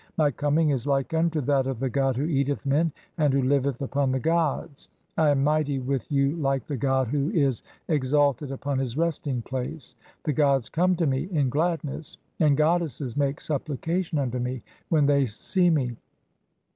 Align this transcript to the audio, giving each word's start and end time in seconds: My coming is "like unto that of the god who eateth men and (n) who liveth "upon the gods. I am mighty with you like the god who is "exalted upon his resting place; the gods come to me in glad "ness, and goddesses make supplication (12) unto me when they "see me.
My 0.17 0.31
coming 0.31 0.71
is 0.71 0.87
"like 0.87 1.13
unto 1.13 1.41
that 1.41 1.67
of 1.67 1.79
the 1.79 1.87
god 1.91 2.17
who 2.17 2.25
eateth 2.25 2.65
men 2.65 2.91
and 3.19 3.31
(n) 3.31 3.31
who 3.39 3.47
liveth 3.47 3.83
"upon 3.83 4.11
the 4.11 4.19
gods. 4.19 4.89
I 5.15 5.29
am 5.29 5.43
mighty 5.43 5.77
with 5.77 6.11
you 6.11 6.35
like 6.37 6.65
the 6.65 6.75
god 6.75 7.09
who 7.09 7.29
is 7.29 7.61
"exalted 7.87 8.51
upon 8.51 8.79
his 8.79 8.97
resting 8.97 9.43
place; 9.43 9.93
the 10.23 10.33
gods 10.33 10.69
come 10.69 10.95
to 10.95 11.05
me 11.05 11.25
in 11.25 11.49
glad 11.51 11.83
"ness, 11.83 12.17
and 12.39 12.57
goddesses 12.57 13.15
make 13.15 13.39
supplication 13.39 14.15
(12) 14.15 14.25
unto 14.27 14.39
me 14.39 14.63
when 14.89 15.05
they 15.05 15.27
"see 15.27 15.69
me. 15.69 15.95